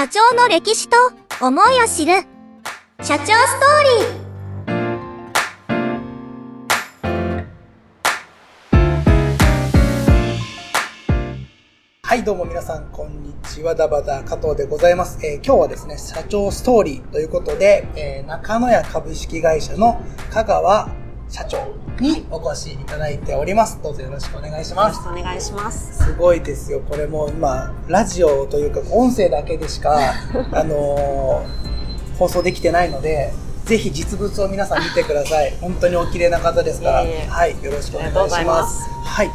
[0.00, 0.96] 社長の歴史と
[1.46, 2.22] 思いを知る
[3.02, 4.30] 社長ストーリー
[12.02, 13.74] はい、どうも皆さん、こんにちは。
[13.74, 15.18] ダバダ加藤でございます。
[15.22, 20.88] えー今日はですね、社長ストーリーということで、えー中野屋株式会社の香川
[21.30, 21.58] 社長
[22.00, 23.78] にお越しいただいております。
[23.82, 24.96] どうぞよろしくお願いしよます。
[24.96, 26.04] ろしくお願いします。
[26.04, 26.80] すごいですよ。
[26.80, 29.98] これもう今、ラジオというか、音声だけでしか、
[30.52, 31.70] あのー
[32.20, 33.32] 放送できてないので、
[33.64, 35.56] ぜひ実物を皆さん見てください。
[35.62, 38.54] 本当にお綺麗な方ですから、いえいえはい、よろしくお願いしありがとうございま。
[38.60, 39.30] ますすはい。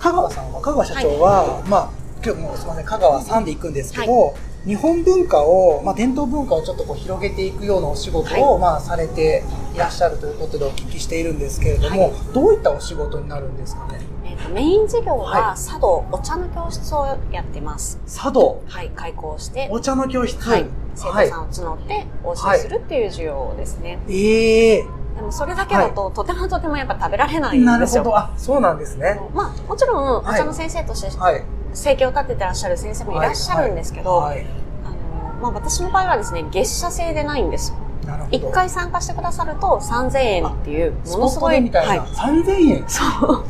[0.00, 1.88] 香川さんは、香川社長は、まあ、
[2.24, 4.34] 今日もうすみません、香川さんで行くんですけど、
[4.66, 9.42] 日本文化を、まあ、伝統文化をちょっとこう広げていくようなお仕事を、はいまあ、されて
[9.74, 13.98] いらっしゃるということでお聞きしているんですけれども、はいどういったお仕事になるんですかね？
[14.24, 17.98] えっ、とメイン事業はいは茶道、お茶の教室をやってます。
[18.06, 20.38] 茶道、はい、開講して、お茶の教室？
[20.48, 23.98] はい、生徒さんはを募ってお教えするっていう授業ですね。
[24.08, 24.84] い、ええ
[25.16, 28.04] でもそれだけだと、とてもとてもやっぱ食べられないなんるですよ。
[28.04, 28.18] ほど。
[28.18, 29.20] あ、そうなんですね。
[29.34, 31.42] まあ、もちろん、おはい茶の先生としてはい。
[31.72, 34.38] 生計を立ててらっしゃる先生もいらっしゃるんですけど、はい。
[34.38, 34.46] はい
[34.84, 37.74] あのまあ、私の場合はですね、月謝制でないんです。
[38.06, 38.36] なるほど。
[38.36, 42.02] 一回参加してくださると3000円っていう、ものすごい、でみたいな。
[42.02, 42.10] はい。
[42.10, 42.84] 3000円？
[42.88, 43.44] そう。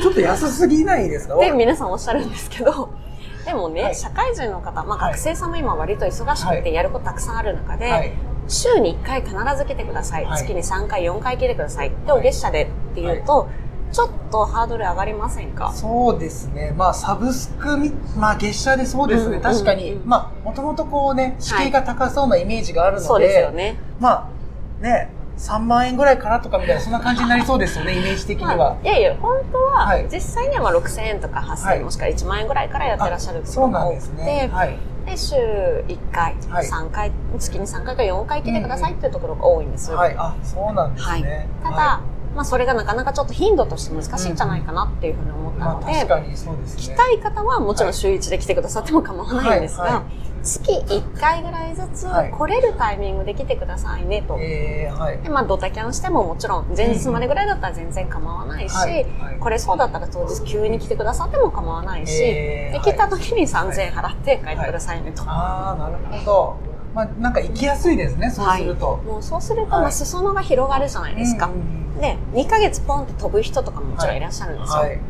[0.00, 1.36] ちょっと安すぎないですか？
[1.36, 2.90] って皆さんおっしゃるんですけど、
[3.44, 8.12] でもね、はい社会人の方、まあ、はい学生さんも今割と忙しくてやることたくさんある中で、はい。
[8.46, 10.24] 週に1回必ず来てください。
[10.24, 11.90] はい月に3回、4回来てください。
[11.90, 13.48] で、はいお月謝でっていうと、
[13.94, 15.72] ちょっとハードル上がりませんか？
[15.72, 16.74] そうですね。
[16.76, 19.36] まあ、サブスクみ、まあ、月謝でそうですね。
[19.36, 23.78] うん確かに、うんまあ、もともとこうね、敷居が高そうなイメージがあるので、そうですよね。
[24.00, 24.28] ま
[24.80, 28.56] あ、ね、3万円ぐらいかなとかみたいな、そんな感じになりそうですよね、 イメージ的には。
[28.56, 34.50] まあ、いやいや、本当は、はい実際にはまあ6000円とか8000円、はいもしくは1万円ぐらいからやってらっしゃるそうなんですね。
[34.52, 34.76] はい。
[35.06, 39.92] で、週1回、はい3回、月に3回か4回来てくださいっていうところが多いんです。
[39.92, 40.14] はい。
[40.18, 41.46] あ、そうなんですはいね。
[41.62, 42.00] ただ、は
[42.34, 46.94] まあ、それがなかなかちょっと頻度として難しいんじゃないかなっていうふうに思ったので、確かにそうですね。
[46.94, 50.04] 来たい方はもちろん週1で来てくださっても構わないんですが、
[50.42, 54.36] 月1回ぐらいずつはい来れるタイミングで来てくださいねと。
[54.38, 55.18] えー、はい。
[55.18, 65.22] でまあ、ドタキャンしてももちろん前日までぐらいだったら全然構わないし、はいはいこれそうだったら当日急に来てくださっても構わないし、でえー来た時に3000円払って帰ってくださいねと。
[65.26, 66.56] ああ、なるほど。
[66.94, 68.96] まあ、なんか行きやすいですね、そうすると。
[68.98, 71.46] もうそうすると、はいまあ、裾野が広がるじゃないですか。
[71.46, 74.78] うんうんで、2ヶ月ポンって飛ぶ人とかももちろんいらっしゃるんですよ。
[74.80, 75.00] はい。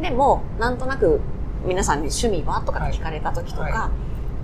[0.00, 1.20] でも、なんとなく
[1.64, 3.90] 皆さんに趣味はとか聞かれた時とか、はいは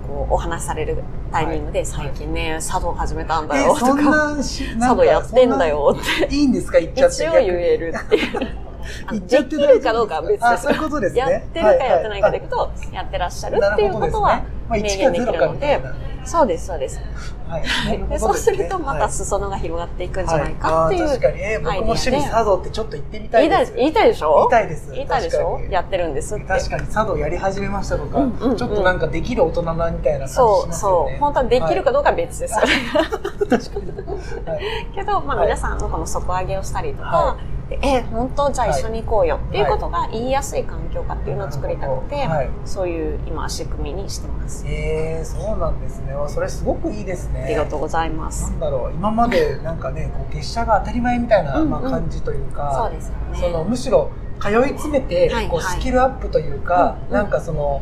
[0.07, 4.37] こうお話しされるタイミングで、はい最近ね、茶道始めたんだえよとか、
[4.79, 7.23] 茶道やってんだよって、いいんですか言っちゃって。
[7.23, 8.63] 一応言えるっていう。
[9.11, 11.19] 言っちゃってできるかどうかは別あ、ですそういうことですね。
[11.19, 15.93] やってるかやってないかでいくと、やってらっしゃるっていうことはまあ、明1か言でき0るのでかみたい、な。
[16.25, 16.99] そうです、そうです。
[17.47, 17.63] はい。
[17.97, 21.03] でなそうすると、また裾野が広がっていくんじゃはないかっていう。
[21.03, 23.73] あー確かに、えー僕も趣味茶道ってちょっと行ってみたいです。
[23.75, 24.35] 言いたいでしょ？
[24.37, 24.91] 言いたいです。
[24.93, 25.59] 言いたいでしょ？
[25.69, 26.45] やってるんですって。
[26.45, 31.11] 確かに茶道やり始めましたとか、うんうんうんちょっとなんかできる大人なみたいな感じしそう、ますよね。
[31.11, 31.19] そう。
[31.19, 32.53] 本当はできるかどうかは別です。
[32.53, 32.67] はい
[33.49, 34.49] 確かに。
[34.49, 34.61] はい。
[34.95, 37.35] けど、まあ、はい皆さんのこの底上げをしたりとか、
[37.81, 44.52] え、本当じゃあ一緒に行こうよっていうことが言いやすい環境下っていうのを作りたくて、はいそういう今仕組みにしてます。
[44.65, 46.13] えー、そうなんですね。
[46.13, 47.43] わそれすごくいいですね。
[47.43, 48.51] ありがとうございまなす。
[48.51, 53.39] んだろう、今までなんかね、こう月謝が当たり前みたいな、まあ、感じというか、そうですよね。
[53.39, 55.49] そのむしろ通い詰めて、こうはい。
[55.49, 57.13] はいスキルアップというか、うんうん。
[57.13, 57.81] なんかその、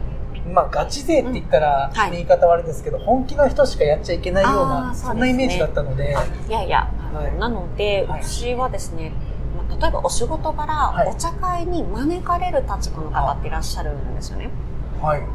[0.54, 5.10] まあ、ガチ勢って言ったら、言い方はあれですけど、本気の人しかやっちゃいけないようあな、ーそね。
[5.10, 7.40] そんなイメージだったので、あいやいや、はい。
[7.40, 8.22] なので、はい。
[8.22, 9.12] うちはですね、
[9.70, 11.10] まあ例えばお仕事柄、はい。
[11.10, 14.50] お茶会に招かれる立場の方っていらっしゃるんですよね。
[15.02, 15.26] はい、で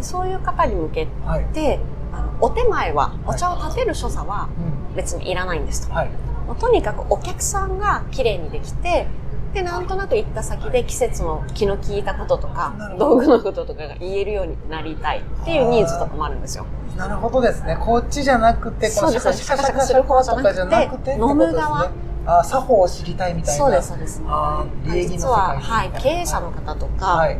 [0.00, 1.80] そういう方に向けはい、て、
[2.12, 4.48] あのお手前は、はいお茶を立てる所作は
[4.92, 5.94] う別にいらないんですと。
[5.94, 9.06] もうとにかくお客さんが綺麗にできて、
[9.54, 16.66] で、なんとなく行った先で季節の気の利いたこととか道具のこととかが言えるようになりたいっていうニーズとかもあるんですよ。
[16.96, 17.76] なるほどですね。
[17.80, 21.90] こっちじゃなくて、このシャカシャカシャカシャカとかじゃなくて、飲む側
[22.26, 23.64] あー作法を知りたいみたいな。
[23.64, 24.22] そうです、そうです。
[24.26, 27.38] あー礼儀の世実は、界はい、経営者の方とか、はい、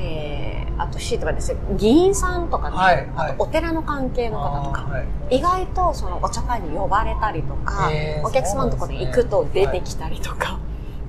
[0.00, 3.30] えー、あと、シートがですね、議員さんとかね、はいはい。
[3.32, 5.00] あとお寺の関係の方とか、は
[5.30, 5.36] い。
[5.38, 7.90] 意外とそのお茶会に呼ばれたりとか、
[8.22, 10.58] お客様のところに行くと出てきたりとか、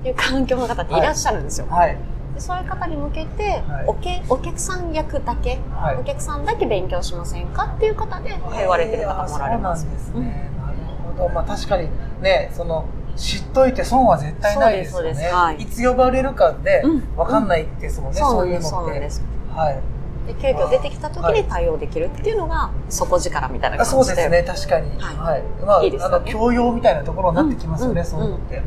[0.00, 1.66] っていう環境の方っていらっしゃるんですよ。
[1.68, 1.98] はい、
[2.34, 3.84] でそういう方に向けて、はい。
[3.86, 5.96] おけお客さん役だけ、はい。
[5.96, 9.82] お客さんだけ勉強しませんかっていう方で通われてる方もおられます。
[9.82, 10.50] そうなんですね。
[10.58, 10.78] なる
[11.16, 11.28] ほど。
[11.34, 11.88] まあ確かに
[12.22, 12.84] ね、その、
[13.16, 15.28] 知っといて損は絶対ないですよね。
[15.32, 15.56] はい。
[15.56, 17.00] いつ呼ばれるかでうん。
[17.16, 19.10] 分かんないですもんね、そうそういうのって。
[19.58, 19.80] はい。
[20.28, 24.04] で急遽出てきた時に対応できるっていうのが底力みたいなあ感じで。
[24.04, 24.90] そうですね、確かに。
[24.98, 25.42] はいはい。
[25.64, 28.62] まあ、いいねあの、教養みたいなところになってきますよね、うんそういうのって。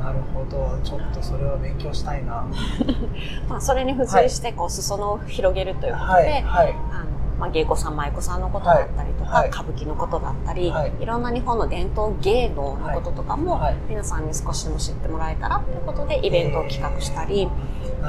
[0.00, 0.78] なるほど。
[0.82, 2.44] ちょっとそれは勉強したいな。
[3.48, 6.74] まあ、それに付随して、こう、裾野を広げるということで、はい、はい。
[6.92, 7.04] あの、
[7.38, 17.58] まあ、芸妓さん、舞妓さんのことだったりとか、はいはい歌舞伎のことだったり、はいい、ろんな日本の伝統芸能のこととかも、はい皆さんに少しでも知ってもらえたらということで、イベントを企画したり、なる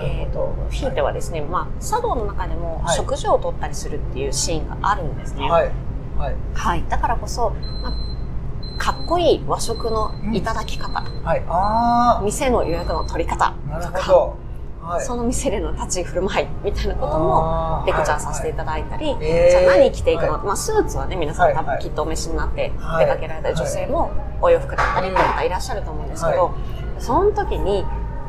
[0.01, 2.95] えー、とほひいてはですね、まあ、茶道の中でもはい。
[2.95, 5.47] 食事を取ったりするっていうシーンがあるんですね。
[5.47, 5.53] ど。
[5.53, 5.71] はい。
[6.17, 6.35] はい。
[6.53, 7.51] はい、だからこそ、
[7.81, 11.43] まあ、かっこいい和食のいただき方、はい。
[11.47, 14.37] あ店の予約の取り方あ、なるとか、ほど。
[14.81, 15.05] はい。
[15.05, 21.65] その店での立ち振る舞いみたいなこともレクチャーさせていただいたり、えーじゃあ何着ていくの、はまあ、スーツはね皆さん多はい。
[21.65, 21.77] はい。
[21.79, 23.05] 分きっとお召しになってはい。
[23.05, 24.11] 出かけられた女性も
[24.41, 27.83] お洋服だったりって方いらっしゃると思うんですけど、はその時に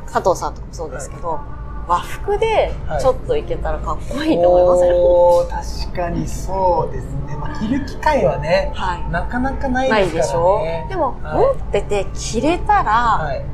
[0.06, 1.40] 佐藤さんとかもそうですけど、
[1.86, 7.36] 和服でちょっといけたらかっこいいと思いません、おー確かにそうですね。
[7.36, 10.86] まあ、着る機会はね、はいなかなかないですからでしょね。
[10.88, 13.44] でも、はい持ってて着れたら、はい。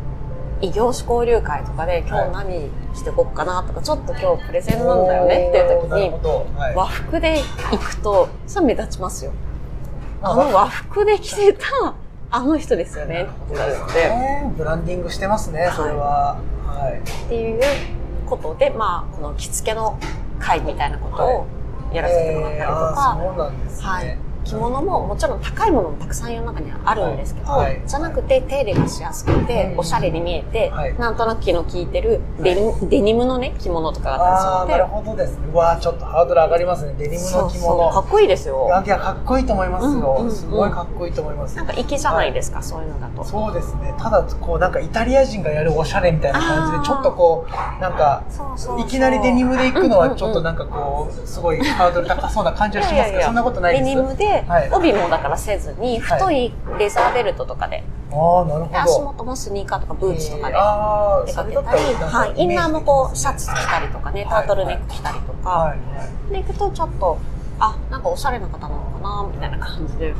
[0.62, 6.12] 異業種交流会とかで今日何してこっかなとか、ちょっと今日プレゼンなんだよねっていう時に。
[6.76, 7.42] 和服で
[7.72, 9.32] 行くと、それ目立ちますよ。
[10.22, 11.94] あのあ和服で着てた、
[12.30, 16.38] あの人ですよねって言って、ねブランディングしてますね、それは。
[16.64, 17.00] はい。
[17.00, 17.60] っていう
[18.26, 19.98] ことで、まあ、この着付けの
[20.38, 21.46] 会みたいなことを
[21.92, 23.86] やらせてもらったりとえーそうなんですね。
[23.86, 24.18] はい。
[24.44, 35.48] 着物ももちろん高いものもたくさん世の中にはあるんですけど、はいはいじゃなくて手入れがしやすくて、うんおしゃれに見えて、はいなんとなく気の利いてるデニ,、デニムのね、着物とかがあったりするので、なるほどですね。
[35.52, 36.94] うわーちょっとハードル上がりますね。
[36.98, 38.00] デニムの着そうそう、か物。
[38.00, 38.66] っこいいですよ。
[38.84, 40.16] いや、かっこいいと思いますうんうんよ。
[40.20, 41.56] うんすごいかっこいいと思います。
[41.56, 43.24] なんか粋じゃないですか、そういうのだと。
[43.24, 43.94] そうですね。
[43.98, 48.22] ただ、こう、なんかイタリア人がやるおしゃれみたいな感じで、ちょっとこう、なんか、
[48.78, 53.84] いきなりデニムで行くのはちょっとうんうんうんなんかこう、すごいハードル高そうな感じはしますけど、そんなことないです。
[53.84, 59.04] デニムで、はい帯もだからせずに、太いレザーベルトとかで、ああ、なるで足ほど。
[59.06, 60.54] 元もスニーカーとかブーツとかで
[61.26, 66.32] 出かけたたり、らなんかはい、インナーもこう、シャイツ着たりとかね、タはいートルネック着たりとか、はいはい。
[66.32, 67.18] で行くとちょっと、
[67.58, 70.14] あ、なんかおしゃれな方なのかな、みたいな感じで。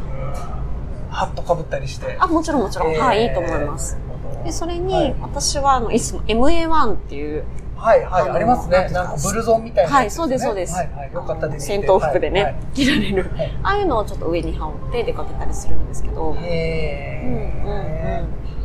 [1.11, 2.17] ハットかぶったりして。
[2.19, 3.99] あ、もちろんもちろん、はい、いいと思います。
[4.44, 7.44] で、それに、私は、あの、いつも MA1 っていう、
[7.82, 8.88] はいはい、ありますね。
[8.93, 10.75] なんかブルゾンみたいなはい、そうです、そうです。
[10.75, 11.12] はいはい。
[11.12, 11.67] よかったです。
[11.67, 13.31] 戦闘服でね、はい着られる。
[13.37, 16.34] はいああいうのをちょっと上に羽織って出かけたりするんですけど。
[16.38, 18.25] へうんうんえ。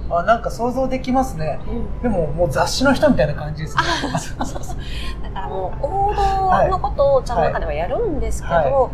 [0.10, 1.60] あ、なんか想像できますね。
[1.68, 3.84] うんうんでももう雑誌の人みたいな感じですね。
[4.20, 4.78] そうそうそう
[5.24, 8.92] だからもう王道のことをお茶の中ではやるんですけど、は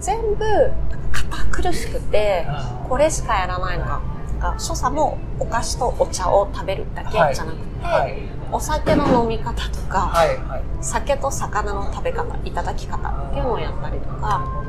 [0.00, 0.44] 全部
[1.12, 2.46] 堅苦しくて
[2.88, 3.84] これしかやらないの
[4.38, 8.18] か所作もお菓子とお茶を食べるだけじゃなくて、はい。
[8.50, 10.62] お酒の飲み方とか、はいはい。
[10.80, 14.64] 酒と魚の食べ方いただき方っていうのをやったりとか。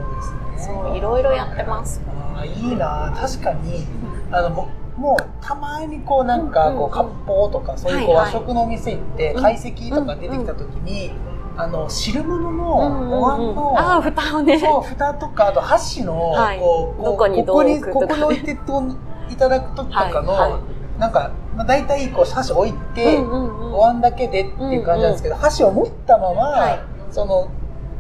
[0.57, 2.01] そういろいろやってます。
[2.36, 3.86] あーいいな確かに、
[4.31, 11.13] あの、僕もうたまにこうなんかこう、割烹とかそういうこう和食のお店行って、うん懐石とか出てきた時に、
[11.56, 14.60] あの、汁物のお椀の、ああ、蓋をね。
[14.60, 18.81] そう、蓋とか、あと箸の、はいこう、どこにどうここに、ここに置いてと
[19.30, 21.00] いただくときとかの、はいはい。
[21.00, 23.74] なんか、まあ、大体こう箸置いて、うんうんうん。
[23.74, 26.80] お椀だけでっていう感じなんですけど、箸を持ったまま、はい。
[27.12, 27.50] その、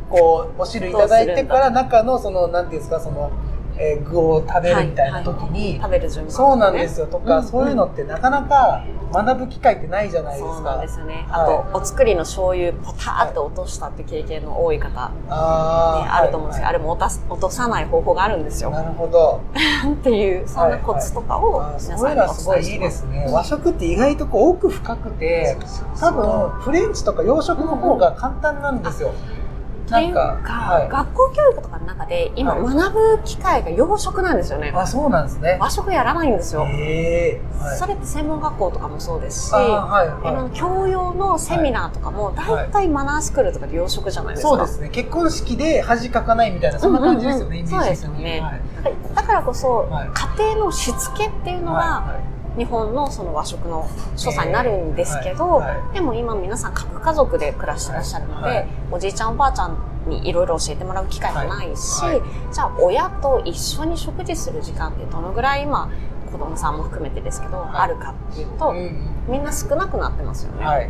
[0.09, 3.31] こう、お汁いただいてから中の、その、なんていうんですか、その、
[3.79, 8.83] えー具を食べるみたいな時に、食べる順番、そうなんですよ、とか、うんそういうのってなかなか
[9.13, 10.77] 学ぶ機会ってないじゃないですか。
[10.81, 11.25] ですよね。
[11.29, 18.69] はいあと、お作りの醤油ポターって落としたって経験の多い方、ねあると思うんですけど、はあれも落とす落とさない方法があるんですよ。
[18.69, 19.41] いなるほど。
[19.91, 22.79] っていう、そんなコツとかを皆さんにおはすごいいい。
[22.79, 23.27] ですね。
[23.31, 25.57] 和食って意外とこう奥深くて、
[25.99, 29.09] 多分フレンチとか洋食の方が簡単なんですよ。
[29.09, 29.38] って
[29.97, 30.89] いうか、はい。
[30.89, 34.71] 学校教育とかの中で今はい学ぶ機会が洋食なんですよね。
[34.75, 35.57] あ、そうなんですね。
[35.59, 36.65] 和食やらないんですよ。
[36.65, 37.77] へえはい。
[37.77, 44.35] それって専門学校とかもそうですし、はいはな教養のセミナーとかも大体マナースクールとかで洋食じゃないい。
[44.35, 44.49] ですか。
[44.49, 44.89] そうですね。
[44.89, 48.61] 結婚式で恥かかないみたいな、そんな感じですよね、うんうんうんイメですよねはい
[49.15, 52.19] だからこそ、はい家庭のしつけっていうのが、は
[52.57, 55.61] 日本のその和食の所作になるんですけど、
[55.93, 58.67] でも今皆さん核家族で暮らしてらっしゃるので、はい。
[58.91, 59.77] おじいちゃんおばあちゃん
[60.07, 62.01] にいろいろ教えてもらう機会もないし、
[62.51, 65.89] じゃあ親と一緒に食事する時間ってどのぐらい今
[66.31, 67.77] 子供さんも含めてですけど、い。
[67.77, 70.65] あるかっていうと、うんみんな少なくなってますよね。
[70.65, 70.89] はい。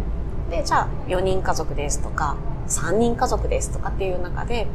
[0.50, 2.36] でじゃあ4人家族ですとか
[2.68, 4.68] 3人家族ですとかっていう中で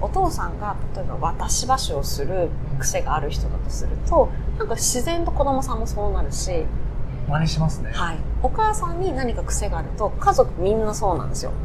[0.00, 4.28] お父さんが例えば渡し箸をする癖がある人だとすると
[4.58, 6.64] なんか自然と子供さんもそうなるし、
[7.28, 7.90] 真似しますね。
[7.92, 11.52] はい、お母さんに何か癖があると家族みんなそうなんですよ。
[11.52, 11.56] で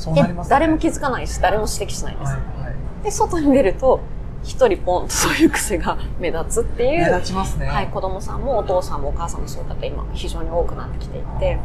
[0.00, 0.50] そうなりますね。
[0.50, 2.32] 誰も気づかないし、誰も指摘しないんです。
[2.32, 3.04] はいはい。
[3.04, 4.00] で、外に出ると、
[4.42, 7.66] 一人ポンとそういう癖が目立つってい目う、立ちますね。
[7.66, 11.58] はい、子供さんもお父さんもお母さんもそうだって今非常に多くなってきていて、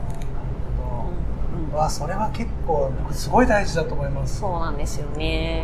[1.76, 4.40] わ、それは結構、すごい大事だと思います。
[4.40, 5.18] そうなんですよね。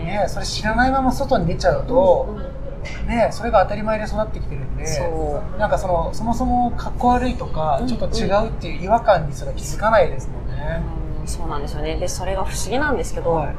[0.03, 2.61] ねそれ知らないまま外に出ちゃうと、うんうん
[3.07, 10.81] ねそれが当たり前で育ってきてるんで、そなんかその、そもそも格好悪いとかう、んちょっと違うっていう違和感にすら気づかないですもんね。
[11.21, 11.97] うんそうなんですよね。
[11.97, 13.47] で、それが不思議なんですけど、はい。
[13.49, 13.51] あ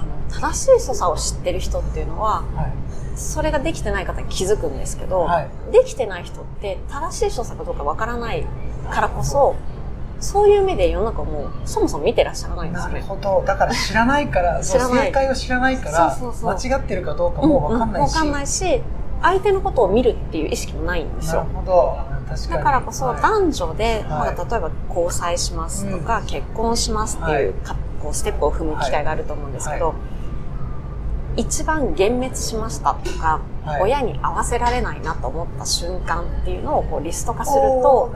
[0.00, 2.72] の正しい所作を知ってる人っていうのは、はい。
[3.16, 8.46] それができてない方に気づくんですけど、はいできてない人って正しい所作かどうかわからない
[8.90, 9.56] からこそ、
[10.24, 13.00] そういう目で世の中をもうそもそも見てらっしゃらないんですなよね。
[13.00, 13.44] るほど。
[13.46, 18.14] だから知らないから、 知らない正解を知らないから、そうそうそう間違ってるかどうかもわかんないし。
[18.14, 18.82] わかんないし、
[19.20, 21.60] 相手のことを見るっていう意識もないんですなるよ。
[21.60, 21.98] ほど。
[22.26, 22.52] 確かに。
[22.54, 29.94] だからこそはい男女で、はいまあ、例えば交際しますとか、結婚しますっていうか、こうステップを踏む機会があると思うんですけど、は
[31.36, 38.12] 一番幻滅しましたとか、はい親に合わせられないなと思った瞬間っていうのをこうリスト化すると、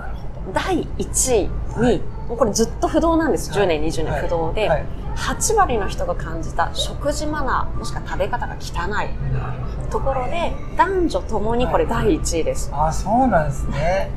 [0.53, 1.51] 第1位に、
[1.83, 2.01] はい。
[2.29, 3.51] もうこれずっと不動なんです。
[3.51, 3.67] はい。
[3.67, 4.85] 10年、20年不動で、はい。
[5.17, 12.71] 8割の人が感じた食事マナー、もしくは食べ方が汚いところで、男女ともにこれ第1位です。
[12.73, 14.11] あ、そうなんですね。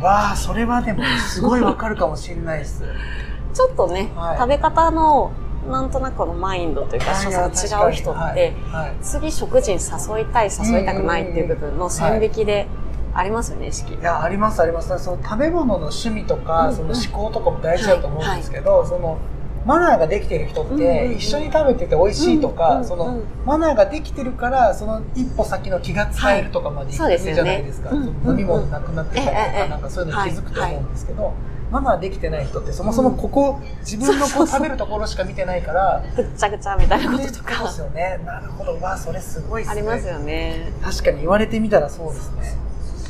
[0.00, 2.84] わあ、それはでもすごいわかるかもしれないです。
[3.52, 4.38] ちょっとね、はい。
[4.38, 5.32] 食べ方の
[5.70, 8.86] なんとなくこのマインドというか、所作が違う人って、はい。
[8.86, 8.92] はい。
[9.00, 12.66] 次食事に誘いたい、誘いたくないっていう部分の線引きで
[13.14, 13.94] ありますよね、意識。
[13.94, 14.88] いや、ありますあります。
[14.98, 19.18] その食べ物の趣味とか、うんその思考とかも大事だと思うんですけど、その、
[19.64, 27.90] マナーができてる人っうんうんて、うん一緒に食べてて美味しいとうんか、うんそのうん、マナーができてるから、その一歩先の気が使えるとかまでいくじゃないですか。
[27.90, 31.32] うんその飲み物なくなってたりとえええか、えなんかそういうの気づくと思うんですけど、
[31.70, 38.20] マナーできてない人って、そもそもここ、自分のこそう食べるところしか見てないから、ぐっちゃぐちゃみたいなこととそうでかすよね。
[38.26, 38.78] なるほど。
[38.80, 39.72] わあ、それすごいっすね。
[39.72, 40.72] ありますよね。
[40.82, 42.63] 確かに言われてみたらそうですね。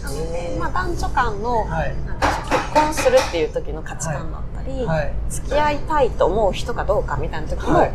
[0.04, 1.94] なので、まあ男女間の、はい。
[2.06, 5.12] なんか結婚するっていう時の価値観だったり、はい。
[5.30, 7.92] 付き合いたいと思う人かどうかみたいな時も、はい。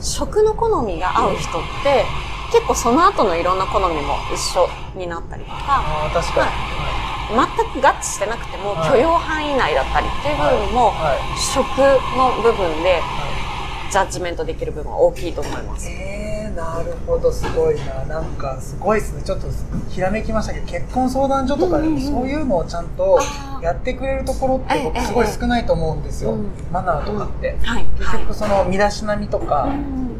[0.00, 2.04] 食の好みが合う人って、
[2.52, 6.52] 結構その後のいろんな好みも一緒になったりとか、ああ、確かに。
[7.32, 11.38] 全く合致してなくてもはい許容範囲内だったりっていう部分も、はい。
[11.40, 11.78] 食
[12.18, 13.32] の部分では
[13.90, 15.80] ジャッジメントできる部分は大きいと思いまい。
[15.80, 15.88] す。
[15.88, 18.04] えー、なるほど、すごいな。
[18.04, 19.22] なんか、すごいですね。
[19.22, 19.46] ちょっと、
[19.88, 23.18] ひらめきましたけど、結婚相談所とかでも、そういうのをちゃんと
[23.62, 26.32] やってくれるところって、僕、ええすごい少ないと思うんですよ。
[26.32, 27.56] うんマナーとかって。
[27.62, 27.86] はい。
[27.98, 29.68] 結局、その、身だしなみとか、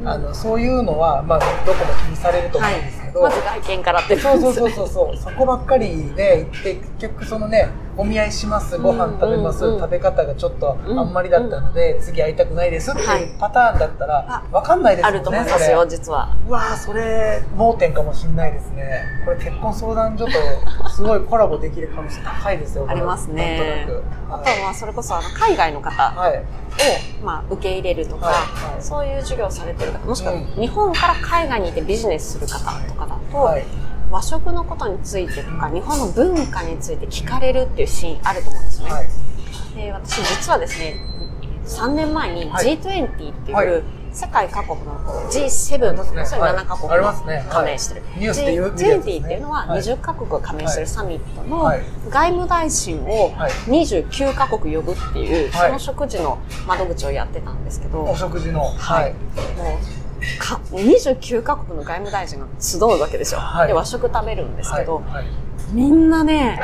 [0.04, 15.18] あの、そういうのは、まあ、どこも気にされると思うんですけど、まず外見からってそうそうそうそうそう、そこばっかりで行って、結局そのね、お見合いします、ご飯食べます、うんうんうん食べ方がちょっとうんあんまりだったので、次会いたくないですってはいいうパターンだったら、わかんないですあもんね。
[15.20, 16.34] ると思いますよ、実は。
[16.48, 19.04] うわぁ、それ、盲点かもしんないですね。
[19.24, 20.32] これ結婚相談所と
[20.90, 23.86] すごいコラボできる可能性高いですよ、ありますね。
[24.30, 26.32] あとは、それこそ、あの、海外の方はい。
[26.32, 26.38] はい。
[26.40, 26.42] を、
[27.24, 32.58] まあ、受け入れるとか、はいはいそういう授業をされてる方、もしくはうん日本から海外にいてビジネスする方
[32.88, 33.64] とかだと、はい。
[34.12, 38.90] 和食のことについてとか、日本の文化について聞かれるっていうシーンあると思うんですね。
[38.90, 39.08] はい。
[39.74, 40.96] で、私実はですね、
[41.66, 42.78] 3年前にはい。
[42.78, 43.66] G20 ってはい。
[43.66, 44.92] いう世界各国の
[45.30, 46.26] G7、ありますね。
[46.26, 47.34] それはい7カ国ありますね。
[47.36, 48.02] はいが加盟してる。
[48.18, 49.24] ニュースで言う G- 見るやつ G20 ですね。
[49.24, 49.80] っていうのははい。
[49.80, 51.80] 20カ国が加盟してるサミットのはい。
[52.10, 53.50] 外務大臣をはい。
[53.68, 55.66] 29カ国呼ぶっていう、はい。
[55.68, 58.60] その食事の窓口をやってたんですけど、お食事の。
[58.60, 59.14] はい。
[59.56, 60.01] もう
[60.38, 63.40] か29カ国の外務大臣が集うわけですよ。
[63.40, 64.80] はいで、和食食べるんですはい。
[64.80, 65.26] けど、はい。
[65.72, 66.60] みんなね、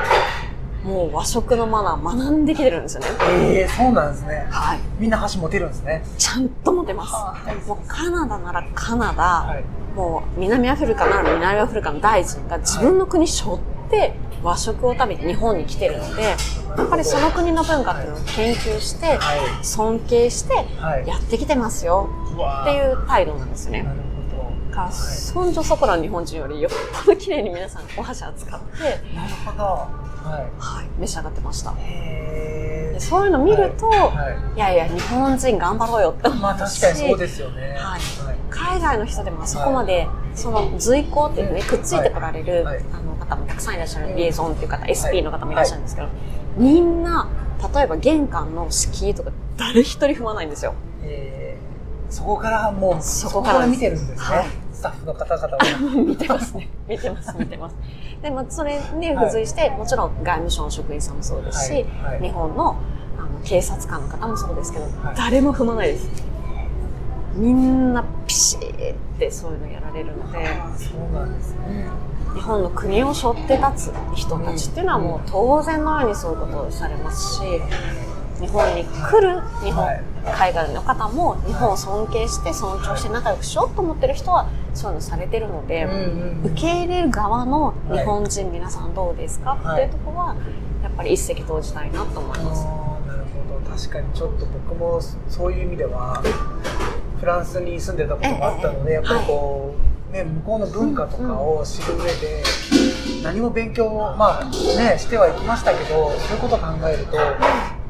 [0.85, 3.09] もう和食のマナー学んできてるんですよね。
[3.55, 4.47] ええそうなんですね。
[4.51, 4.79] はい。
[4.99, 6.05] みんな箸持てるんですね。
[6.19, 7.13] ちゃんと持てます。
[7.13, 9.65] はいもうカナダならカナダ、はい。
[9.97, 13.61] もう南アフリカなら南アフリカの大臣が自分の国背負っ
[13.91, 16.37] て和食を食べて日本に来てるので、や
[16.85, 22.09] っぱりその国の文化っていうのを研究して、は尊敬してはいやってきてますよ
[22.45, 23.83] っていう態度なんですよね。
[23.83, 24.09] なるほ
[24.71, 26.73] だから、そんじょそこらの日本人よりよっ
[27.05, 28.85] ぽど綺麗に皆さんお箸扱って、ど。
[29.15, 29.65] なるほど。
[29.65, 31.75] ははい、召し上がってました。
[31.75, 33.99] でそういうの見ると、はい。
[33.99, 34.55] はい。
[34.57, 37.77] い、やいや、日本人頑張ろうよって思うし、まあ確かにそうですよね。
[37.79, 38.01] はい。
[38.51, 42.85] 海外の人でもあそこまで、その随行っていうね、くっついてこられる、はい。
[42.93, 46.09] あの方もたくさんいらっしゃる、うんリエゾンっていう方、SP の方もいらっしゃるんですけど、
[46.57, 47.29] みんな、
[47.75, 50.75] 例えば玄関の敷居とか誰一人踏まないんですよ。
[52.09, 54.51] えーそこからもう、そこから見てるんですはいね。
[54.73, 55.59] スタッフの方々は。
[56.07, 56.69] 見てますね。
[56.89, 57.77] 見てます、見てます。
[58.23, 61.87] で、まあ、それに付随して、もちろん外務省の職員さんもそうですし、
[62.21, 62.77] 日本の
[63.19, 66.09] あの警察官の方もそうですけど、はい誰も踏まないです。
[67.35, 70.47] みんなピシーってそういうのやられるので、
[70.77, 71.87] そうなんですね。
[72.35, 77.43] 日本の国を背負って立つ人たちっていうのはもう当然のようにそういうことをされますし、
[78.41, 80.03] 日本に来る日本、はい
[80.35, 89.85] 海外の方も日本を尊敬して尊重して仲良くしようと思ってる人はそういうのされてるので、うんうん受け入れる側の日本人皆さんどうですか、はい。
[89.85, 90.37] っていうところは
[90.83, 92.65] やっぱり一石投じたいなと思います。
[93.09, 93.77] なるほど。
[93.77, 96.23] 確かにちょっと僕もそういう意味では
[97.19, 98.95] フランスに住んでたこともあったので、ええ。
[98.95, 99.75] やっぱりこ
[100.11, 102.43] う、ね、向こうの文化とかを知る上で、
[103.23, 107.37] 何も勉強を、まあね、してはいきましたけどそういうことを考えるとやっ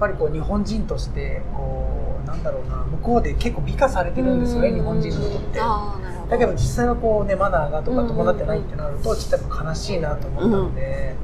[0.00, 1.97] ぱりこう日本人としてこう
[2.38, 4.74] なんだろうな向こうで結構美化されてるんですよね、うん。
[4.76, 5.58] 日本人の人って。
[5.58, 11.16] だけど実際はこうねマナーがとか伴ってないってなるとちょっとやっぱ悲しいなと思ったので、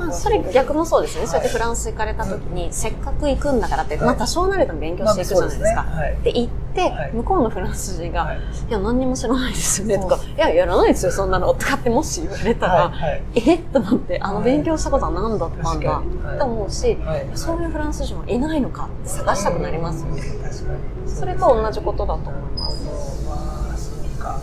[0.00, 1.28] まあ、それ逆もそうですね、はい。
[1.28, 4.06] そうやってフランス行かれた時に、せっかく行くんだからって、はい。
[4.06, 5.82] まあ多少なりとも勉強していくじゃないですか。
[5.82, 6.32] まあですね。
[6.32, 7.12] 行って、はい。
[7.12, 12.92] 向こうのフランス人が、はいい、や、何にも知らないですよね、とかそ、いや、やらないですよ、そんなの、とかってもし言われたら、
[13.34, 14.44] えっとなって、あの、はい。
[14.44, 16.02] 勉強したことは何だったんだ、
[16.38, 17.26] と思うし、はい。
[17.34, 20.22] そういうフランス人はいないのかって探したくなりますよね。
[21.06, 23.26] それと同じことだと思います。
[23.28, 23.34] ま
[23.74, 24.40] あそうか。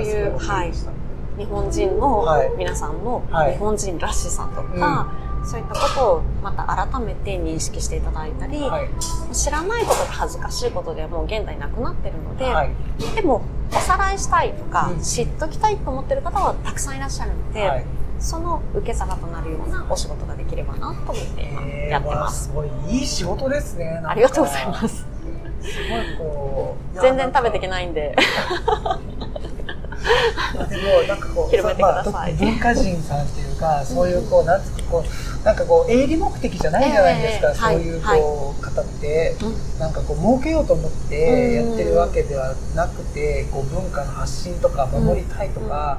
[0.00, 0.99] いうい
[1.40, 2.50] 日本人のはい。
[2.58, 3.52] 皆さんのはい。
[3.52, 5.10] 日本人らしさとか、
[5.42, 9.34] そういったことをまた改めて認識していただいたり、はい。
[9.34, 12.70] 知らないことが恥ずかしいことではもう現代なくなってるので、はい。
[13.14, 13.40] でも
[13.72, 15.00] おさらいしたいとか、うん。
[15.00, 17.84] 知っときたいと思ってる方はたくさんいらっしゃるので、はい。
[18.18, 22.48] その受け皿となるようなお仕事ができればなと思ってやってます。
[22.48, 24.88] すごいいい仕事ですねありがとうございます。
[24.88, 25.06] す
[25.88, 28.14] ごいこう全然食べていけいないんで。
[30.58, 39.36] やでもなんかこう広めまあ特に文化人さんっていうかそういうこうなんつうかこうなんかこう営利目的じゃないじゃないですか、ええそういうこう、方って。
[39.42, 39.78] うん。
[39.78, 45.98] なんかこう儲けようと思ってやってるわけではなくてこう文化の発信とか守りたいとか、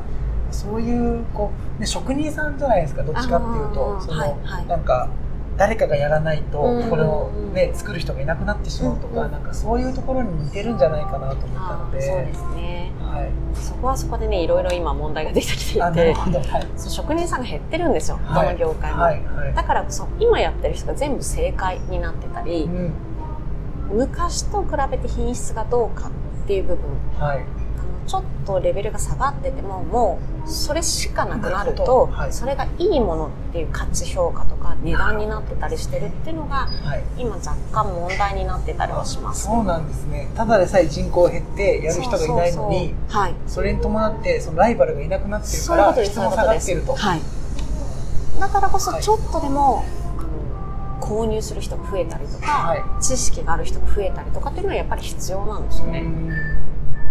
[0.52, 4.02] そういうこう、ね、職人さんじゃないですかどっちかっていうと。
[4.02, 4.68] その、はいはい。
[4.68, 5.10] なんか
[5.58, 6.90] 誰かがやらないとうん。
[6.90, 9.32] これを、ね、作る人がいなくなってしまうとか、うん。
[9.32, 11.98] なんかそういうところに似てるんじゃないかなと思ったあので。
[12.00, 12.92] ーそうですね。
[13.00, 15.80] はい、そこはそこでね、いろいろ今問題ができてきていて。
[15.82, 16.66] はい。
[16.78, 18.46] 職人さんが減ってるんですよ、はい。
[18.46, 19.02] どの業界も。
[19.02, 19.54] はいはい。
[19.54, 22.94] だからこそ、今やってる人が全部正解になってたりう、ん。
[23.92, 26.86] 昔と比べて品質がどうかっていう部分、
[27.20, 27.40] はい。
[27.40, 27.46] あの
[28.08, 39.46] ちょっとレベルが下がってても、もうそれしかなくなると、どはいそれがいいものっていう価値評価とか値段になってたりしてるっていうのが、はい今若干問題になってたりはします。
[39.46, 43.36] そうなんですねただでさえ人口減ってやる人がいないのにはい。
[43.48, 46.46] それに伴ってそのライバルがいなくなってるから質も下。
[46.46, 47.22] がってるとはい。
[48.40, 49.86] だからこそはいちょっとでも、
[51.00, 56.04] 購入する人が増えたりとか、はい知識がある人が増えたりとかっていうのはやっぱり必要なんですよね。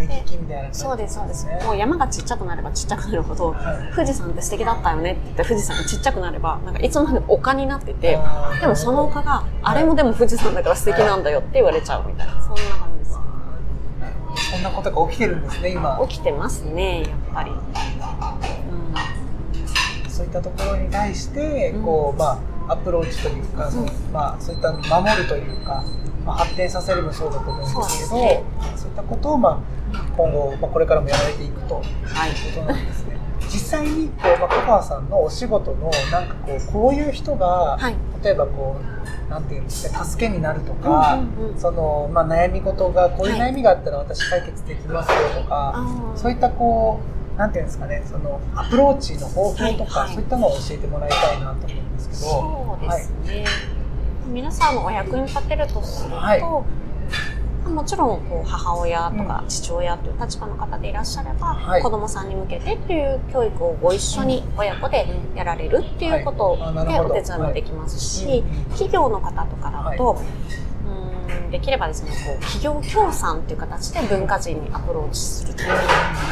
[0.01, 0.81] 目利きみたいな感じ。
[0.81, 1.47] そうです、そうです。
[1.47, 3.95] ねもう山がちっちゃくなればちっちゃくなるほど、はい。
[3.95, 8.19] 富士山って素敵だったよねって言って富士山がちっちゃくなれば、なんかいつの間にか丘になってて、
[8.61, 12.47] でもその丘が、あれもでも富士山だから素敵なんだよって言われちゃうみたいな、そんな
[12.79, 13.19] 感じです。
[14.53, 15.99] そんなことが起きてるんですね今。
[16.09, 17.51] 起きてますね、やっぱり。
[17.51, 17.59] うん。
[20.11, 21.85] そういったところに対してうん。
[21.85, 25.85] こう、まあ、アプローチというか、そのまあ、そういった守るというか、
[26.25, 28.35] まあ、発展させるもそうだと思うんですけどそう,、ね。
[28.35, 28.41] いっ
[28.95, 29.59] たことを、まあ、
[30.17, 31.83] 今後、まあ、これからもやられていくとは
[32.27, 32.31] い。
[32.31, 33.17] いうことなんですね。
[33.41, 37.95] 実際にこう、まあ、香川さんのお仕事のなんかこうこういう人が、はい。
[38.23, 47.01] 例えばこうなんていうんですか助けになるとか、うんうんうんそのまあ、悩み事がこういうはい悩みがあったら私解決できますよとか、あーそういったこ
[47.37, 53.45] うなんていうんですかねそのアプローチの方法とか、はいはいそういったのを教えてもらいたいなと思うんですけどそうですね。
[54.27, 56.41] 皆さんのお役に立てるとすると、はい
[57.71, 61.83] もちろんこう母親とかう父親という立場の方でいらっしゃれば、はい。
[61.83, 70.21] 子供さんに向けてっていう教育をご一緒に親子でやられるっていうことでお手伝いもできますし、企業の方とかだと、
[71.51, 75.63] できればですねこう企業協賛っていう形で文化人にアプローチすると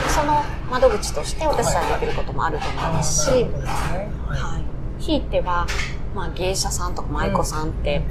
[0.08, 3.42] その窓口としてお手伝いできることもあると思いあますし、はい。
[3.42, 5.66] はい、ひいては、
[6.14, 8.02] まあ、芸者さんとか舞妓さんって、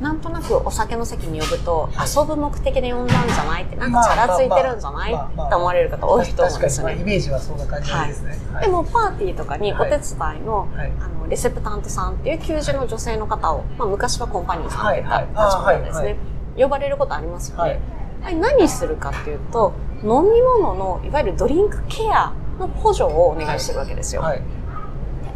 [0.00, 2.08] なんとなくお酒の席に呼ぶと、はい。
[2.08, 5.12] 遊ぶ目的で呼んだんじゃないって、なんかチャラついてるんじゃない？
[5.12, 7.04] まあまあまあって思われる方多いと思うんですよ確かに、まあ、イね。
[7.04, 8.64] メージはそんな感じですね、はい。
[8.64, 10.00] でもパーティーとかにお手伝い
[10.44, 10.92] の,、はい。
[11.00, 16.16] あのレセプタントさんっていう給仕の女性の方を、まあ、昔はコンパニーさんでいたはい立場ですね、はい
[16.56, 17.80] 呼ばれることありますよね。
[18.22, 18.36] はい。
[18.36, 19.72] 何するかっていうと
[20.04, 24.22] 飲み物のいわゆるドリンクケアの補助をお願いしてるわけですよ。
[24.22, 24.42] はい。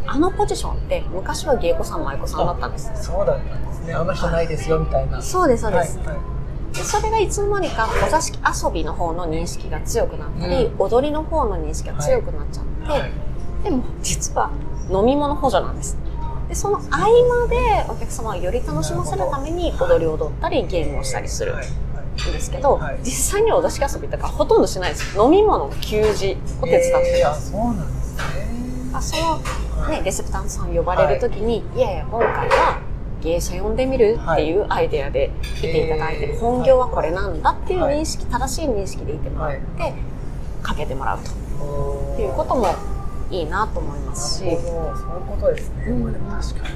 [0.06, 2.92] あのポジションって昔は芸妓さん舞妓さんだったんです。
[3.02, 5.20] そうだったんですねあの人ないですよみたいな。
[5.20, 5.98] そうですそうです。
[5.98, 6.76] はいはい。
[6.76, 13.12] でそれがいつの間にかお座敷遊びの方の認識が強くなったり、う踊りの方の認識が強くなっちゃって、はい
[13.64, 14.52] でも実は
[14.88, 15.96] 飲み物補助なんです。
[16.48, 21.66] でその合間でお客様をより楽しませるために踊りを踊ったりゲームをしたりするんはい
[22.16, 25.18] ですけど、はい実際にはお座敷遊びとかほとんどしないです。
[25.18, 27.50] 飲み物の給仕を手伝ってえーあます。
[27.50, 28.48] そうなんですね。
[28.92, 32.80] あその、ね、レセプタントさん呼ばれるときに、い、やいや、今回は
[33.22, 39.92] 芸者呼んでみるっていうアイデアでいていただいて、えー本業はこれなんだっていう認識、正しい認識でいてもらって、は
[40.62, 41.30] かけてもらうと。
[41.30, 42.66] っていうことも
[43.30, 44.58] いいなと思いますし、そういう
[45.28, 46.02] ことですね、うん。
[46.04, 46.68] まあでも確か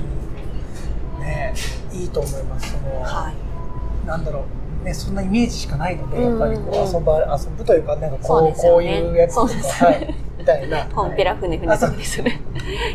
[1.18, 1.55] にね
[1.92, 2.72] いいと思います。
[2.72, 3.33] その、は
[4.05, 4.07] い。
[4.07, 4.85] なんだろう。
[4.85, 9.55] ねそんなイメージしかないので、うんやっぱりこう遊ば遊ぶというかなんかこそううこういうやつとか。
[9.55, 9.62] ね。
[9.62, 10.85] はいみたいな。
[10.87, 12.40] ポンピラ船船とかですね。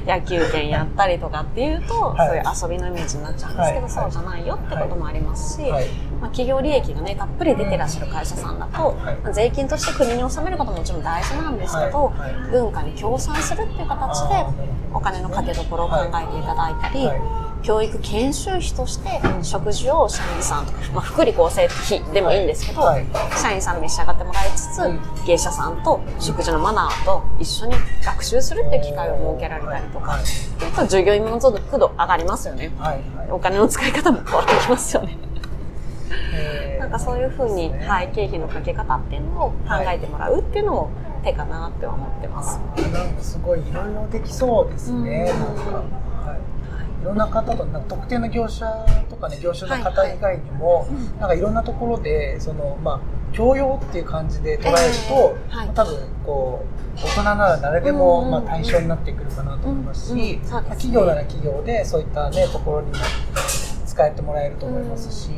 [0.05, 2.55] 野球券やったりとかっていうと、はい。
[2.55, 3.89] そういう遊びのイメージになっちゃうんですけど、はい。
[3.89, 5.88] そうじゃないよってこともありますし、はい。
[6.21, 9.15] まあ、企業利益がね、たっぷり出てらっしゃる会社さんだと、はい。
[9.23, 12.12] まあ税金として国に納めることももちろん大事なんですけど、
[12.51, 14.45] 文化に協賛するっていう形で
[14.93, 23.05] お金のかけどころを考えていただいたり、はい教育研修費として食事を社員さんとか、まあ、福利厚生費でもいいんですけど、はい。
[23.35, 24.99] 社員さんに召し上がってもらいつつ、うん。
[25.25, 30.23] 芸者さんと食事のマナーと一緒に学習するっていう機会を設けられたりとか、はい。
[30.23, 30.25] っ
[30.59, 32.71] ていうと従業員満足度上がりますよね。
[32.79, 33.31] はいはい。
[33.31, 35.17] お金の使い方も変わってきますよね。
[36.33, 36.79] えー。
[36.79, 37.85] なんかそういうふうに、ね。
[37.85, 39.55] はい、経費のかけ方っていうのを考
[39.87, 40.89] えてもらうっていうのも
[41.23, 42.59] 手かなって思ってます。
[42.93, 45.39] なんかすごいいろいろできそうですね、うん。
[45.39, 45.83] なんか、は
[46.99, 48.65] い、いろんな方となんか特定の業者
[49.10, 51.19] とかね業種の方以外にも、うん。
[51.19, 54.75] なんかいろんなところでそのまあ教養っていう感じで捉える
[55.07, 55.69] と、えーはい。
[55.73, 60.51] 多分こう大人なら誰でも、まあ、対象になってくるかなと思いますし、うんうんそうですね。
[60.51, 62.95] まあ企業なら企業でそういったねところにも
[63.86, 65.29] 使えてもらえると思いますし。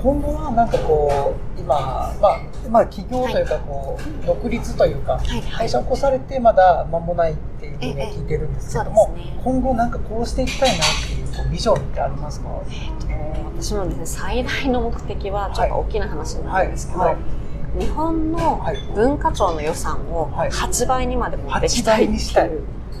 [0.00, 1.74] 今後はなんかこう今、
[2.20, 5.42] まあ、まあ企業というかこう、独立というか、はいはい。
[5.42, 8.16] 会社を起こされてまだ間もないっていうふうにええ。
[8.16, 9.40] 聞いてるんですけどそも、うですね。
[9.44, 12.48] 今後なんかこうしていきたいなっていうこうビジョンってありますか？
[13.60, 17.16] 私のですね、最大の目的はちょっと大きな話になるんですけど、はい。
[17.78, 20.50] 日本のはい文化庁の予算をはい。
[20.50, 22.18] 8倍にまで持っていき8たいい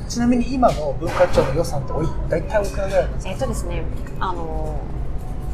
[0.08, 1.92] ちなみに今の文化庁の予算って
[2.28, 3.30] 大体おいくらぐらいなんですか？
[3.30, 3.82] えっとですね、
[4.20, 4.80] あの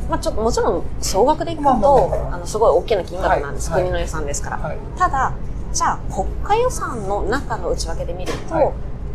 [0.09, 2.35] まあ、ちょっともちろん総額でいくと、まあまあまあ。
[2.35, 3.83] あのすごい大きな金額なんです、はい。
[3.83, 4.79] 国の予算ですから、はい。
[4.97, 5.33] ただ
[5.73, 8.73] じゃあ国家予算の中の内訳で見ると、はい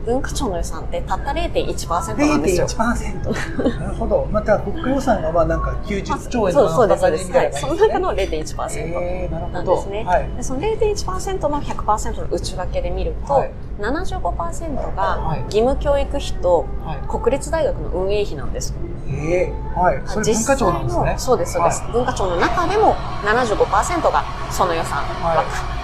[0.09, 2.67] 文化庁の予算ってたった0.1%なんですよ。
[2.67, 4.27] 0.1% なるほど。
[4.31, 9.73] また国家予算がまあなんか90兆円そうのそうですそうです、はいい、そのな感じですね中の0.1%、えー、なるなほど。
[9.73, 10.03] んですね。
[10.03, 10.29] はい。
[10.35, 13.51] でその0.1%の100%の内訳で見ると、はい。
[13.79, 14.95] 75%はい。
[14.95, 16.97] が義務教育費とはい。
[17.07, 18.73] 国立大学の運営費なんです。
[19.11, 20.01] ええはい。
[20.05, 21.11] それ文化庁なんですね。
[21.13, 25.03] のそうです、そうです、文化庁の中でも75%がその予算。
[25.03, 25.43] は
[25.75, 25.78] い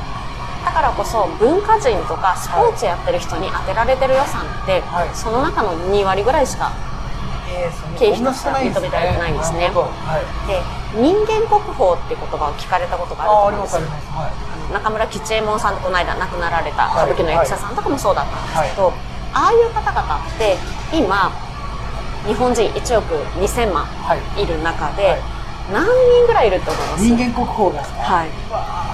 [0.76, 5.16] からこそ文化人とかスポーツやってる人に当てられてる予算って、はい。
[5.16, 6.76] その中の2割ぐらいしか
[7.98, 9.72] 経費としては認められてないんですね。
[9.72, 10.60] で
[11.00, 13.88] 人間国宝って言葉を聞かれたことがあると思うんですよ。
[14.74, 18.92] 中村吉右衛門さんってこの間亡くなられた歌舞伎の役者さんとかもそうだったんですけど、
[19.32, 20.58] ああいう方々って
[20.92, 21.32] 今
[22.28, 23.88] 日本人1億2000万い。
[24.04, 24.44] はい。
[24.44, 25.22] いる中で、はい。
[25.72, 27.04] 何人ぐらいいると思います？
[27.04, 28.00] 人間国宝ですか？
[28.04, 28.30] はい。
[28.52, 28.92] わあ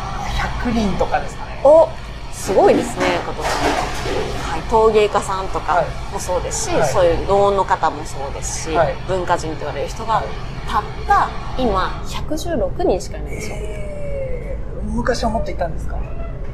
[0.61, 1.50] 100人とかですかね。
[1.63, 1.89] お
[2.31, 5.85] すごいですね加藤さん、はい、陶芸家さんとかはい。
[6.13, 6.89] もそうですし、はい。
[6.89, 8.95] そういう能の方もそうですし、はい。
[9.07, 10.25] 文化人と言われる人が、はい
[10.71, 11.29] たった
[11.61, 13.55] 今116人しかいないんですよ。
[13.59, 14.89] えー。
[14.91, 15.97] 昔はもっといたんですか？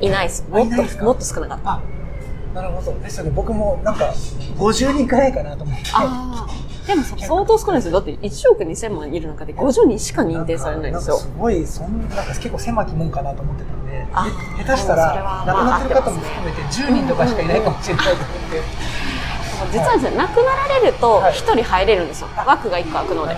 [0.01, 0.43] いないです。
[0.49, 1.71] もっともっと少なかった。
[1.71, 1.81] あ、
[2.55, 2.97] なるほど。
[2.99, 3.31] ですよね。
[3.35, 4.11] 僕もなんか
[4.57, 5.83] 50人くらいかなと思って。
[5.93, 7.93] ああでも相当少ないですよ。
[7.93, 11.17] だって1億2000万いる中で50人しか認定されないんですよ。
[11.17, 13.73] すごいそんなんか結構狭きもんかなと思ってた。
[13.73, 13.76] ん
[14.13, 18.05] 下手したら亡くなってる方もまあ含めて10人とかしかいないかもしれない。
[18.05, 18.61] と思って、
[19.71, 21.33] 実はですね、亡くなられるとはい。
[21.33, 22.27] 1人入れるんですよ。
[22.45, 23.37] 枠が1個空くので。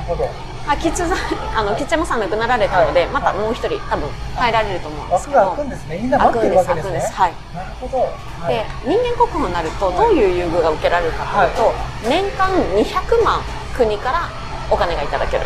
[0.67, 3.09] あ吉あの吉山さん亡くなられたので、はい。
[3.09, 5.39] またもう1人多分入られると思うんですけど。
[5.39, 5.97] 枠が開くんですね。
[5.97, 6.91] みんな待ってるわけですね。
[6.91, 7.33] 開くんですはい。
[7.55, 8.53] なるほど、はい。
[8.53, 11.73] で人間国宝になるとどういう優遇が受けられるかというと、
[12.09, 13.41] 年間200万
[13.73, 14.29] 国から
[14.69, 15.45] お金がいただける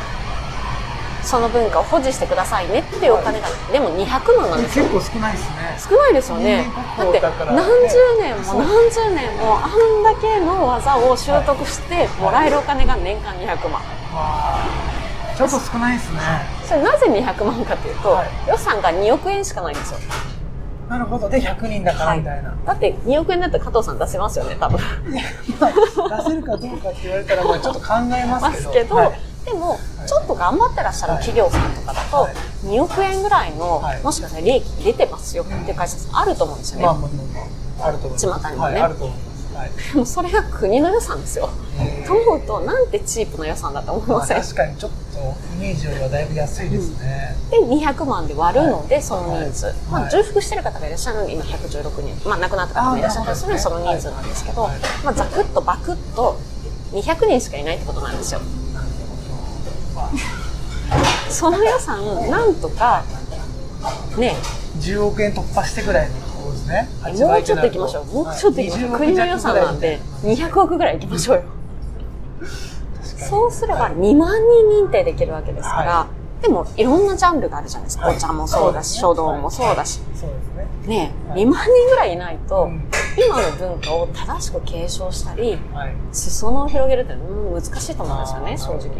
[1.23, 4.85] その文化を保持してくださいねっていうお金がでも200万なんですよ。
[4.85, 5.77] 結構少ないですね。
[5.89, 6.67] 少ないですよね。
[6.97, 13.81] だって何十年も何十年もあんだけの技を習得してもらえるお金が年間200万。
[15.35, 16.19] ちょっと少ないですね。
[16.65, 18.29] それなぜ200万かというと、はい。
[18.47, 19.99] 予算が2億円しかないんですよ。
[20.89, 21.29] なるほど。
[21.29, 24.79] で100人だからみたいな、だって2億円だったら加藤さん出せますよね多分。
[25.59, 28.71] まあ出せるかどうかって言われたらまあちょっと考えますけど。
[28.73, 36.85] けど、はいでも、ちょっと頑張ってらっしゃる企業さんとかだとはい、2億円ぐらいの、はいもしかしたら利益出てますよっていう会社さんあると思うんですよね。
[36.85, 37.11] まあ、まあ、
[37.79, 38.25] まあ、あると思います。
[38.27, 39.55] 巷にもねはい、あると思います。
[39.55, 39.71] はい。
[39.93, 41.49] でもそれが国の予算ですよ。
[41.79, 45.19] えーと思うと、なんてチープな予算だと思いまあ、ません、確かにちょっと
[45.55, 47.35] イメージよりはだいぶ安いですね。
[47.49, 49.65] で、200万で割るので、その人数。
[49.67, 52.29] はいまあ、重複してる方がいらっしゃるので、今116人。
[52.29, 56.37] まあ、亡くなった方もいらっしゃるので、あーその人数なんですけど、はいまあ、ざくっとバクッと
[56.91, 58.41] 200人しかいないってことなんですよ。
[60.89, 63.03] まあ、その予算、なんとか、
[64.17, 64.35] ね、
[64.79, 66.89] 10億円突破してぐらいのところですね。
[67.03, 68.05] もうちょっと行きましょう。
[68.05, 68.97] もうちょっと行きましょう。
[68.99, 71.43] 国の予算なんで、200億ぐらい行きましょうよ。
[73.29, 74.33] そうすれば2万
[74.77, 76.07] 人認定できるわけですから、は
[76.41, 78.07] でもいろんなジャンルがあるじゃないですか。
[78.07, 80.01] はいお茶もそうだし、書道もそうだし。
[80.13, 80.87] そうですね。
[80.87, 82.83] ねえ、はい2万人ぐらいいないと、うん
[83.15, 85.95] 今の文化を正しく継承したり、はい。
[86.11, 88.91] 裾野を広げるってうん難しいと思うんですよね、正直。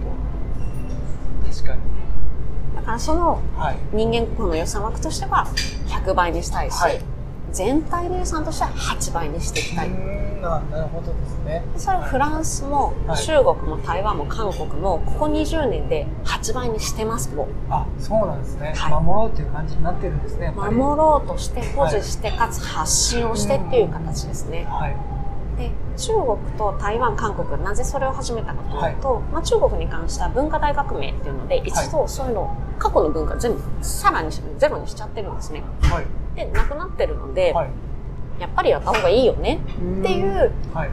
[2.98, 3.20] 確かに。
[3.20, 3.78] だからそのはい。
[3.94, 5.48] 人間国の予算枠としては
[5.88, 7.02] 100倍にしたいし、はい
[7.54, 9.90] 全体の予算としては8倍にしていきたい。
[9.92, 11.64] なるほどですね。
[11.78, 17.48] それはフランスもはい中国も台湾も韓国もここ20年で8倍にしてますもん。
[17.70, 18.74] あ、そうなんですね。
[18.76, 20.52] はい守ろうっていう感じになってるんですね。
[20.52, 24.66] 守ろうとして保持してかつ発信をしてっていう形ですね。
[24.68, 25.13] はい。
[25.58, 35.64] で中国と台湾韓国がなぜそれを始めたかというと、まあ、中国に関しては文化大革命っていうので一度そういうのを過去の文化全部さらにゼロにしちゃってるんですね。
[35.82, 36.06] はい。
[36.36, 37.70] でなくなってるので、はい。
[38.40, 40.90] やっぱりやった方がいいよねっていうはい。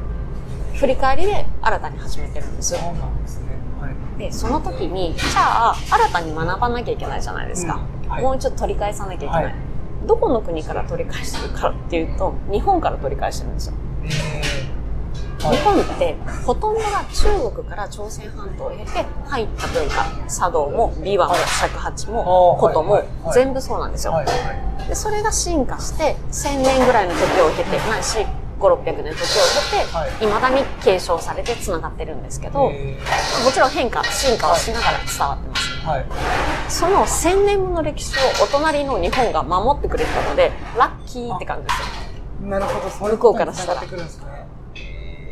[0.77, 3.47] 振り返りで新たに始めてるんですそうなんですね。
[3.81, 4.19] はい。
[4.19, 9.55] でその時にじゃあ新たに学ばなきゃいけないじゃないですか、うんはいもう一度取り返さなきゃいけない、はい
[10.07, 13.90] どこの国から取り返してるかっていうと日本から取り返してるんですよえー、
[15.41, 24.15] 日本ってほとんどが中国から朝鮮半島を経て入った文化茶道も琵琶も尺八も琴も全部そうなんですよ。
[24.87, 28.19] でそれが進化して1000年ぐらいの時を経てないし
[28.61, 29.27] 5600年時を
[29.71, 30.25] 経て、はい。
[30.25, 32.99] いまだに継承されてつながってるんですけど、え
[33.43, 36.05] もちろん変化進化をしながら伝わってます、ー、はい。
[36.69, 42.00] その1000年もの歴史をお隣の日本が守ってくれたのでラッキーって感じですよ
[42.43, 42.91] なるほど。
[42.91, 43.83] そういう向こうからしたら。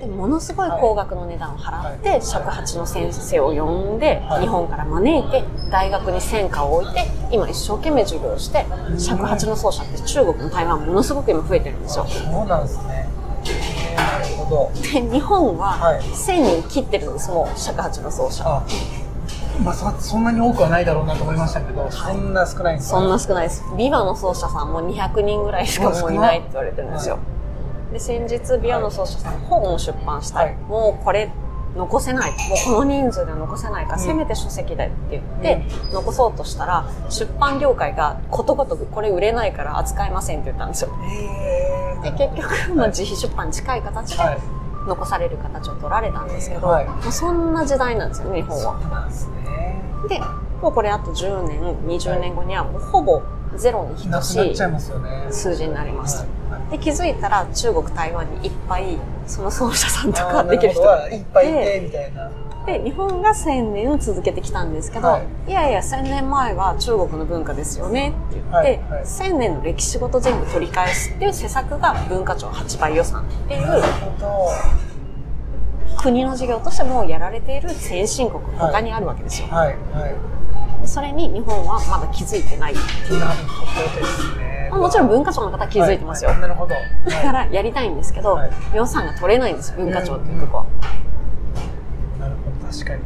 [0.00, 2.22] でものすごい高額の値段を払って、はい。
[2.22, 4.42] 尺八の先生を呼んで、はい。
[4.42, 8.64] 日本から招いて大学に専科を置いて今一生懸命授業をして
[8.98, 12.06] 尺八の奏者って中国も台湾もものすごく今増えてるんですよ。
[12.06, 13.08] そうなんですね。
[13.44, 14.82] えー、なるほど。
[14.82, 16.00] で日本ははい。
[16.00, 18.62] 1000人切ってるんですもう尺八の奏者あ、
[19.62, 22.92] まあそそんなに多くはないだろうなと思いましたけど、そんな少ないんです。
[22.92, 23.62] かそんな少ないです。
[23.76, 27.18] 琵琶の奏者さんも200人ぐらいしかもういないって言われてるんですよ。
[27.92, 30.42] で先日琵琶の奏者さん本を出版した。
[30.42, 30.54] い、はい。
[30.68, 31.30] もうこれ
[31.76, 32.30] 残せない。
[32.30, 34.04] もうこの人数では残せないから、うん。
[34.04, 40.90] せめて書籍だよって言って、残そうとしたら出版業界がことごとくこれ売れないから扱いませんって言ったんですよ。
[42.02, 44.38] えで結局、まあ、自費出版に近い形ではい。
[44.86, 46.86] 残される形を取られたんですけど、はい。
[46.86, 48.80] まあそんな時代なんですよね日本は。
[48.80, 49.08] そうなん
[50.08, 50.20] で
[50.60, 53.22] もうこれあと10年20年後にはもうほぼ
[53.56, 54.56] ゼロに等しい。
[55.30, 56.28] 数字になります、はい
[56.70, 62.30] で気づいたら中国台湾にいっぱいその奏者さんとかできる人がいっぱいいて、みたいな。
[62.66, 65.50] で日本が1000年続けてきたんですけど、はい。
[65.50, 69.04] い、やいや1000年前は中国の文化ですよねって言って、はいはい。
[69.04, 73.62] 1000年の歴史ごと全部取り返すっていう施策が文化庁8倍予算っていう。
[75.98, 80.14] 国の事業としてもうやられている先進国他にあるわけですよ、はい、はい。
[80.86, 84.68] それに日本はまだ気づいてないなるほどですね。
[84.70, 86.74] まあもちろん文化庁の方は気づいてますよ、なるほど。
[87.06, 90.66] だからやりたいんですけど、はい予算が取れないんです文化庁っていうとこは、
[92.20, 93.02] なるほど、確かに。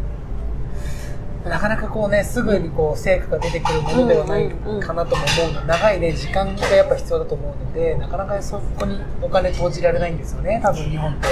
[1.50, 11.28] なかなかこうね、すぐにこう成果が出てくるものではないうんうんうんかなとも思うので、長いね、時間がやっぱ必要だと思うので、なかなかそこにお金投じられないんですよね、多分日本って。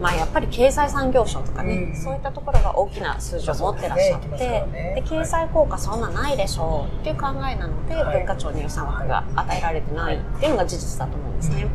[0.00, 4.38] まあやっぱり経済産業省とかね、うんそういったところが大きな数字を持ってらっしゃって、ね
[4.72, 11.66] ねで経済効果そんなないでしょうっていう考えなので、はい文化庁に予算枠が与えられてないっていうのが事実だと思うんですね。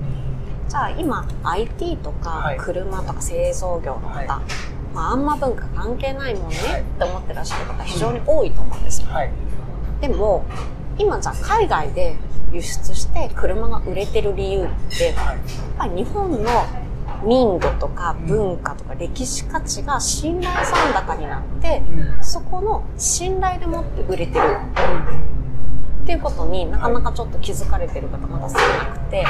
[0.68, 9.08] じゃあ今 IT とかはい車とか製造業の方、はいまあ、あんま文化関係ないもんねはいって思ってらっしゃる方非常に多いと思うんですよ。
[9.10, 9.32] はい。
[10.02, 10.44] でも
[10.98, 12.16] 今じゃあ海外で
[12.52, 15.36] 輸出して車が売れてる理由ってやはい。
[15.36, 15.40] っ
[15.78, 16.38] ぱり日本の
[17.26, 22.24] 民度とか文化とか歴史価値が信頼残高になってうん。
[22.24, 24.46] そこの信頼でもって売れてる。
[26.04, 29.26] っていうことになかなかちょっと気づかれてる方まだ少なくて。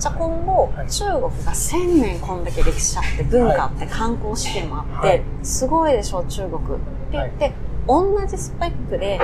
[0.00, 0.90] じゃあ今後、はい。
[0.90, 5.22] 中国が1000年こんだけ歴史あって文化あって観光資源もあって、はい。
[5.42, 7.52] すごいでしょ中国って言って、
[7.86, 9.20] 同じスペックで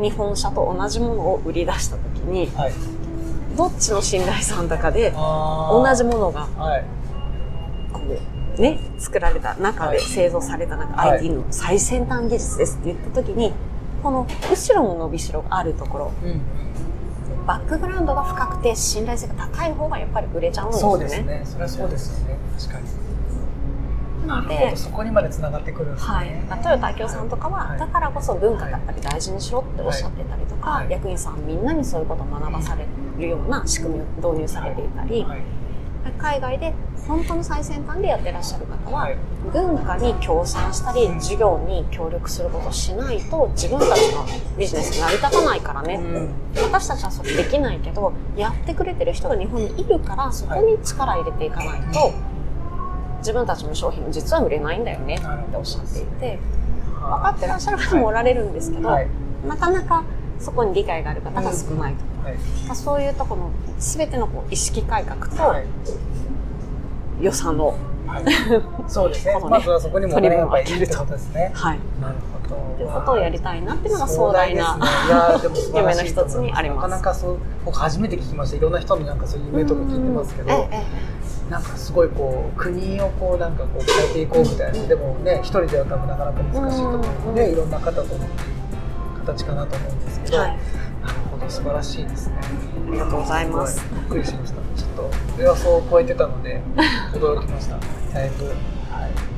[0.00, 2.72] 日本車と同じものを売り出した時にはい。
[3.58, 6.84] どっちの信頼残高であ同じもものがはい。
[7.92, 8.00] こ
[8.56, 13.52] うね作られた中はいで製造された中、はい IT の最先端技術ですって言った時に
[14.02, 16.40] この後ろの伸びしろがあるところうん。
[17.46, 21.04] バックグラウンドが深くて信頼性が高い方がやっぱり売れちゃうんですそよね。
[21.04, 21.42] うですね。
[21.44, 22.36] それはそうですよね。
[22.58, 22.97] 確かに。
[24.28, 24.76] なので。
[24.76, 26.44] そこにまで繋がってくるんですね。
[26.48, 27.78] はい、トヨタ明夫さんとかは、はい。
[27.78, 30.90] だからこそ文化やっぱり大事にしろっておっしゃってたりとか、はい。
[30.90, 32.86] 役員さんみんなにそういうことを学ばされ
[33.18, 35.42] るような仕組みを導入されていたり、はい。
[36.18, 36.72] 海外で
[37.06, 39.16] 本当の最先端でやってらっしゃる方は、はい。
[39.52, 41.18] 文化に協賛したりうん。
[41.18, 44.26] 事業に協力することをしないと自分たちの
[44.58, 45.94] ビジネス成り立たないからね。
[45.94, 46.30] うん。
[46.62, 52.12] 私たちはそれできないけどやってくれてる人が日本にいるからそこに力入れていかないと、
[53.18, 56.38] 自分たちの商品も実は売れないんだよねっておっしゃっていて
[57.00, 59.08] 分かってらっしゃる方もおられるんですけど、はい。
[59.46, 60.04] なかなか
[60.38, 62.28] そこに理解がある方が少ないと。
[62.28, 62.36] はい。
[62.66, 65.66] まあそういうところの全てのこう意識改革とはい。
[67.20, 67.74] 予算の、
[68.06, 68.24] はい。
[68.88, 71.50] そうですね ねまずはそこにもお金がやっぱりいるってことですね。
[71.54, 72.78] はい、なるほど。
[72.78, 80.84] ということをやりたいなっていうのが壮大ないやーでも夢の一つにありますなかなかそう僕初めて聞きましたいろんな人のなんかそういう夢とか聞いてますけどえええ
[81.50, 84.86] なんかすごいこう国をこうなんかこう変えていこうみたいな。
[84.86, 87.52] でもね一人では多分なかなか難しいと思うのでうん。
[87.52, 88.08] いろんな方との
[89.20, 90.58] 形かなと思うんですけど、えはい、なる
[91.30, 92.36] ほど素晴らしいですね。
[92.88, 93.86] ありがとうございます。
[93.90, 94.56] ごびっくりしました。
[94.76, 96.60] ちょっと予想を超えてたので
[97.14, 97.76] 驚きました。
[98.14, 98.44] だいぶ。
[98.46, 98.54] はい。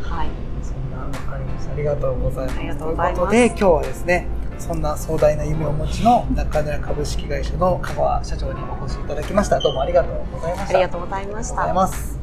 [0.02, 0.28] はい、
[0.62, 1.72] そんなわかりました。
[1.72, 2.58] ありがとうございます。
[2.58, 3.14] ありがとうございます。
[3.14, 4.26] ということで、今日はですね、
[4.60, 9.58] そんな壮大な夢をお持ちの中野屋株式会社の香川社長にお越しいただきました。
[9.58, 10.78] どうもありがとうございました。
[10.78, 11.74] ありがとうございました。
[11.74, 12.19] ます。